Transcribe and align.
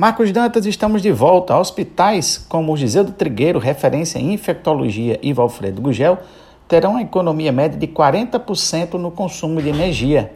Marcos 0.00 0.30
Dantas, 0.30 0.64
estamos 0.64 1.02
de 1.02 1.10
volta. 1.10 1.58
Hospitais 1.58 2.38
como 2.38 2.72
o 2.72 2.76
Giseu 2.76 3.02
do 3.02 3.10
Trigueiro, 3.10 3.58
referência 3.58 4.20
em 4.20 4.32
infectologia, 4.32 5.18
e 5.20 5.32
Valfredo 5.32 5.82
Gugel, 5.82 6.18
terão 6.68 6.92
uma 6.92 7.02
economia 7.02 7.50
média 7.50 7.76
de 7.76 7.88
40% 7.88 8.94
no 8.94 9.10
consumo 9.10 9.60
de 9.60 9.68
energia. 9.68 10.32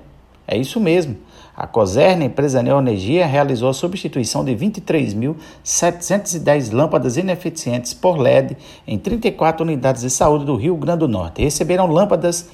É 0.48 0.56
isso 0.56 0.80
mesmo. 0.80 1.16
A 1.56 1.64
Coserna, 1.64 2.24
empresa 2.24 2.60
Neoenergia, 2.60 3.24
realizou 3.24 3.68
a 3.68 3.72
substituição 3.72 4.44
de 4.44 4.50
23.710 4.50 6.72
lâmpadas 6.72 7.16
ineficientes 7.16 7.94
por 7.94 8.18
LED 8.18 8.56
em 8.84 8.98
34 8.98 9.64
unidades 9.64 10.02
de 10.02 10.10
saúde 10.10 10.44
do 10.44 10.56
Rio 10.56 10.74
Grande 10.74 10.98
do 10.98 11.08
Norte. 11.08 11.40
Receberam 11.40 11.86
lâmpadas 11.86 12.50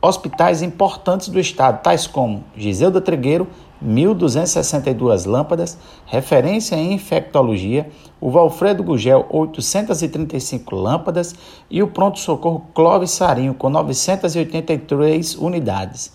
hospitais 0.00 0.62
importantes 0.62 1.30
do 1.30 1.40
estado, 1.40 1.82
tais 1.82 2.06
como 2.06 2.44
Giseu 2.56 2.92
do 2.92 3.00
Trigueiro, 3.00 3.48
1.262 3.84 5.26
lâmpadas, 5.26 5.78
referência 6.06 6.74
em 6.74 6.94
infectologia, 6.94 7.90
o 8.20 8.30
Valfredo 8.30 8.82
Gugel, 8.82 9.26
835 9.28 10.74
lâmpadas 10.74 11.34
e 11.70 11.82
o 11.82 11.88
pronto-socorro 11.88 12.66
Clóvis 12.74 13.10
Sarinho, 13.10 13.54
com 13.54 13.68
983 13.68 15.36
unidades, 15.36 16.12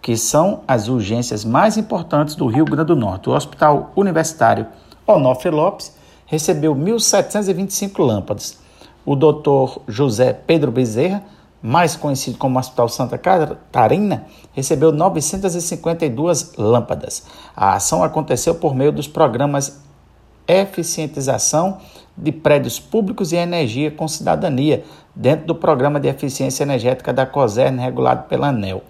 que 0.00 0.16
são 0.16 0.60
as 0.66 0.88
urgências 0.88 1.44
mais 1.44 1.76
importantes 1.76 2.34
do 2.34 2.46
Rio 2.46 2.64
Grande 2.64 2.88
do 2.88 2.96
Norte. 2.96 3.28
O 3.28 3.34
Hospital 3.34 3.92
Universitário 3.96 4.66
Onofre 5.06 5.50
Lopes 5.50 5.96
recebeu 6.26 6.74
1.725 6.74 7.98
lâmpadas. 8.04 8.58
O 9.04 9.16
Dr. 9.16 9.80
José 9.88 10.32
Pedro 10.32 10.70
Bezerra, 10.70 11.24
mais 11.62 11.96
conhecido 11.96 12.38
como 12.38 12.58
Hospital 12.58 12.88
Santa 12.88 13.18
Catarina, 13.18 14.26
recebeu 14.52 14.92
952 14.92 16.54
lâmpadas. 16.56 17.24
A 17.54 17.74
ação 17.74 18.02
aconteceu 18.02 18.54
por 18.54 18.74
meio 18.74 18.92
dos 18.92 19.06
programas 19.06 19.80
Eficientização 20.48 21.78
de 22.16 22.32
Prédios 22.32 22.80
Públicos 22.80 23.32
e 23.32 23.36
Energia 23.36 23.90
com 23.90 24.08
Cidadania, 24.08 24.84
dentro 25.14 25.46
do 25.46 25.54
Programa 25.54 26.00
de 26.00 26.08
Eficiência 26.08 26.64
Energética 26.64 27.12
da 27.12 27.24
COSERN, 27.24 27.78
regulado 27.78 28.24
pela 28.24 28.48
ANEL. 28.48 28.82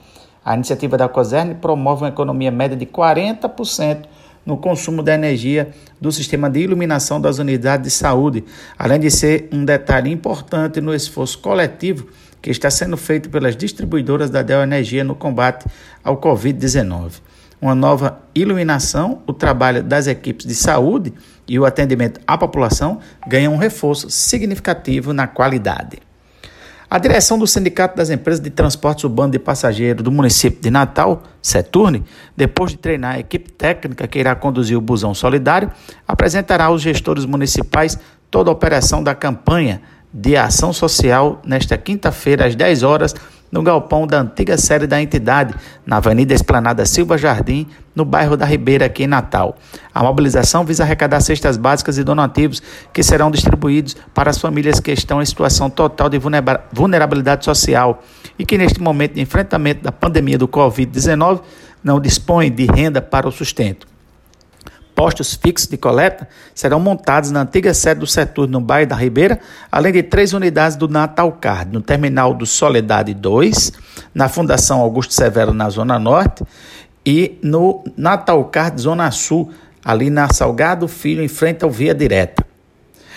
A 0.45 0.55
iniciativa 0.55 0.97
da 0.97 1.09
COSERN 1.09 1.55
promove 1.55 2.05
uma 2.05 2.09
economia 2.09 2.51
média 2.51 2.77
de 2.77 2.87
40% 2.87 4.05
no 4.45 4.57
consumo 4.57 5.03
da 5.03 5.15
energia 5.15 5.71
do 6.01 6.11
sistema 6.11 6.49
de 6.49 6.61
iluminação 6.61 7.21
das 7.21 7.39
unidades 7.39 7.85
de 7.85 7.91
saúde, 7.91 8.45
além 8.79 9.01
de 9.01 9.11
ser 9.11 9.49
um 9.53 9.65
detalhe 9.65 10.11
importante 10.11 10.81
no 10.81 10.95
esforço 10.95 11.39
coletivo 11.39 12.09
que 12.41 12.51
está 12.51 12.71
sendo 12.71 12.97
feito 12.97 13.29
pelas 13.29 13.57
distribuidoras 13.57 14.31
da 14.31 14.43
Dell 14.43 14.63
Energia 14.63 15.05
no 15.05 15.15
combate 15.15 15.67
ao 16.03 16.19
Covid-19. 16.19 17.21
Uma 17.61 17.75
nova 17.75 18.21
iluminação, 18.35 19.23
o 19.27 19.35
trabalho 19.35 19.83
das 19.83 20.07
equipes 20.07 20.47
de 20.47 20.55
saúde 20.55 21.13
e 21.47 21.59
o 21.59 21.67
atendimento 21.67 22.19
à 22.27 22.39
população 22.39 23.01
ganham 23.29 23.53
um 23.53 23.59
reforço 23.59 24.09
significativo 24.09 25.13
na 25.13 25.27
qualidade. 25.27 25.99
A 26.93 26.99
direção 26.99 27.39
do 27.39 27.47
Sindicato 27.47 27.97
das 27.97 28.11
Empresas 28.11 28.43
de 28.43 28.51
Transportes 28.51 29.05
Urbano 29.05 29.31
de 29.31 29.39
Passageiros 29.39 30.03
do 30.03 30.11
município 30.11 30.61
de 30.61 30.73
Natal, 30.73 31.23
Seturne, 31.41 32.03
depois 32.37 32.73
de 32.73 32.79
treinar 32.79 33.15
a 33.15 33.19
equipe 33.21 33.49
técnica 33.53 34.09
que 34.09 34.19
irá 34.19 34.35
conduzir 34.35 34.77
o 34.77 34.81
busão 34.81 35.15
solidário, 35.15 35.71
apresentará 36.07 36.65
aos 36.65 36.83
gestores 36.83 37.25
municipais 37.25 37.97
toda 38.29 38.51
a 38.51 38.53
operação 38.53 39.05
da 39.05 39.15
campanha 39.15 39.81
de 40.13 40.37
ação 40.37 40.73
social 40.73 41.41
nesta 41.47 41.79
quinta-feira, 41.79 42.45
às 42.45 42.57
10 42.57 42.83
horas, 42.83 43.15
no 43.51 43.63
galpão 43.63 44.07
da 44.07 44.21
antiga 44.21 44.57
sede 44.57 44.87
da 44.87 45.01
entidade, 45.01 45.55
na 45.85 45.97
Avenida 45.97 46.33
Esplanada 46.33 46.87
Silva 46.87 47.19
Jardim, 47.19 47.67
no 47.95 48.05
bairro 48.05 48.37
da 48.37 48.47
Ribeira, 48.47 48.87
aqui 48.87 49.05
em 49.05 49.07
Natal. 49.07 49.57
A 49.93 50.03
mobilização 50.03 50.65
visa 50.65 50.85
arrecadar 50.85 51.21
cestas 51.21 51.57
básicas 51.57 51.99
e 51.99 52.05
donativos 52.05 52.63
que 52.93 53.03
serão 53.03 53.31
distribuídos 53.31 53.97
para 54.15 54.31
as 54.31 54.39
famílias 54.39 54.79
que 54.79 54.93
estão 54.93 55.21
em 55.21 55.27
situação 55.27 55.69
total 55.69 56.09
de 56.09 56.19
vulnerabilidade 56.73 57.45
social 57.45 58.03
e 58.39 58.47
que, 58.47 58.57
neste 58.57 58.81
momento 58.81 59.15
de 59.15 59.21
enfrentamento 59.21 59.83
da 59.83 59.91
pandemia 59.91 60.39
do 60.39 60.47
Covid-19, 60.47 61.41
não 61.83 62.01
dispõem 62.01 62.51
de 62.53 62.67
renda 62.67 63.03
para 63.03 63.27
o 63.27 63.33
sustento 63.33 63.90
postos 65.01 65.33
fixos 65.33 65.67
de 65.67 65.79
coleta 65.79 66.29
serão 66.55 66.79
montados 66.79 67.31
na 67.31 67.41
antiga 67.41 67.73
sede 67.73 68.01
do 68.01 68.07
setor 68.07 68.47
no 68.47 68.61
bairro 68.61 68.91
da 68.91 68.95
Ribeira, 68.95 69.41
além 69.73 69.95
de 69.95 70.03
três 70.03 70.35
unidades 70.35 70.77
do 70.77 70.87
Natal 70.89 71.33
Card, 71.41 71.73
no 71.73 71.81
terminal 71.81 72.35
do 72.35 72.45
Soledade 72.45 73.15
2, 73.15 73.73
na 74.15 74.29
Fundação 74.29 74.79
Augusto 74.79 75.15
Severo, 75.15 75.55
na 75.55 75.71
Zona 75.71 75.99
Norte, 75.99 76.45
e 77.07 77.39
no 77.43 77.83
Natal 77.97 78.45
Card 78.45 78.79
Zona 78.79 79.11
Sul, 79.11 79.51
ali 79.83 80.11
na 80.11 80.31
Salgado 80.31 80.87
Filho, 80.87 81.25
em 81.25 81.29
frente 81.29 81.65
ao 81.65 81.71
Via 81.71 81.95
Direta. 81.95 82.50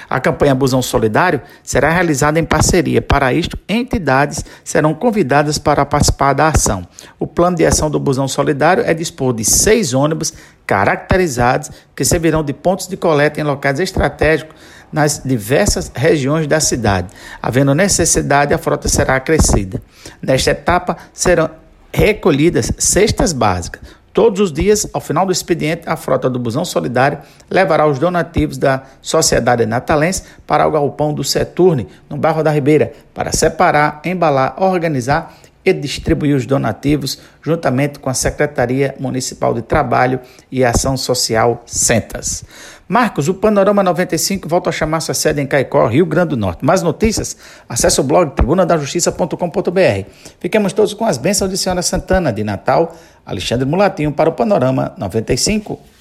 A 0.09 0.19
campanha 0.19 0.55
Busão 0.55 0.81
Solidário 0.81 1.41
será 1.63 1.89
realizada 1.89 2.39
em 2.39 2.43
parceria. 2.43 3.01
Para 3.01 3.33
isto, 3.33 3.57
entidades 3.67 4.43
serão 4.63 4.93
convidadas 4.93 5.57
para 5.57 5.85
participar 5.85 6.33
da 6.33 6.47
ação. 6.47 6.87
O 7.19 7.27
plano 7.27 7.57
de 7.57 7.65
ação 7.65 7.89
do 7.89 7.99
Busão 7.99 8.27
Solidário 8.27 8.83
é 8.85 8.93
dispor 8.93 9.33
de 9.33 9.43
seis 9.43 9.93
ônibus 9.93 10.33
caracterizados 10.65 11.71
que 11.95 12.05
servirão 12.05 12.43
de 12.43 12.53
pontos 12.53 12.87
de 12.87 12.97
coleta 12.97 13.39
em 13.39 13.43
locais 13.43 13.79
estratégicos 13.79 14.55
nas 14.91 15.21
diversas 15.23 15.91
regiões 15.93 16.45
da 16.45 16.59
cidade. 16.59 17.07
Havendo 17.41 17.73
necessidade, 17.73 18.53
a 18.53 18.57
frota 18.59 18.87
será 18.87 19.15
acrescida. 19.15 19.81
Nesta 20.21 20.51
etapa, 20.51 20.97
serão 21.11 21.49
recolhidas 21.91 22.71
cestas 22.77 23.33
básicas, 23.33 23.81
Todos 24.13 24.39
os 24.39 24.53
dias, 24.53 24.87
ao 24.93 25.01
final 25.01 25.25
do 25.25 25.31
expediente, 25.31 25.89
a 25.89 25.95
frota 25.95 26.29
do 26.29 26.37
Busão 26.37 26.63
Solidário 26.63 27.17
levará 27.49 27.87
os 27.87 27.97
donativos 27.97 28.59
da 28.59 28.83
Sociedade 29.01 29.65
Natalense 29.65 30.23
para 30.45 30.67
o 30.67 30.71
galpão 30.71 31.11
do 31.11 31.23
Seturne, 31.23 31.87
no 32.07 32.15
bairro 32.15 32.43
da 32.43 32.51
Ribeira, 32.51 32.93
para 33.11 33.31
separar, 33.31 34.01
embalar, 34.05 34.61
organizar 34.61 35.33
e 35.65 35.73
distribuir 35.73 36.35
os 36.35 36.45
donativos 36.45 37.19
juntamente 37.41 37.99
com 37.99 38.09
a 38.09 38.13
Secretaria 38.13 38.95
Municipal 38.99 39.53
de 39.53 39.61
Trabalho 39.61 40.19
e 40.51 40.63
Ação 40.63 40.97
Social 40.97 41.63
Centas. 41.65 42.43
Marcos, 42.87 43.27
o 43.27 43.33
Panorama 43.33 43.81
95 43.81 44.47
volta 44.47 44.69
a 44.69 44.73
chamar 44.73 44.99
sua 44.99 45.13
sede 45.13 45.41
em 45.41 45.47
Caicó, 45.47 45.87
Rio 45.87 46.05
Grande 46.05 46.29
do 46.29 46.37
Norte. 46.37 46.65
Mais 46.65 46.81
notícias? 46.81 47.37
Acesse 47.67 47.99
o 48.01 48.03
blog 48.03 48.35
tribunadajustiça.com.br. 48.35 50.09
Fiquemos 50.39 50.73
todos 50.73 50.93
com 50.93 51.05
as 51.05 51.17
bênçãos 51.17 51.49
de 51.49 51.57
Senhora 51.57 51.81
Santana 51.81 52.31
de 52.31 52.43
Natal, 52.43 52.95
Alexandre 53.25 53.65
Mulatinho 53.65 54.11
para 54.11 54.29
o 54.29 54.33
Panorama 54.33 54.93
95. 54.97 55.92